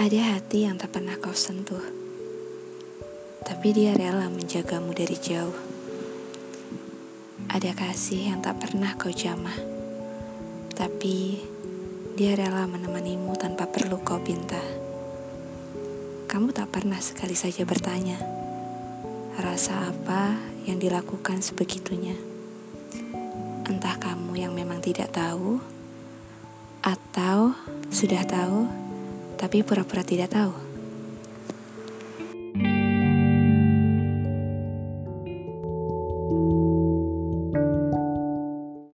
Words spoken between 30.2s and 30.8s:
tahu.